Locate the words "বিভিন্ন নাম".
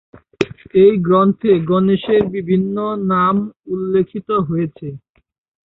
2.35-3.35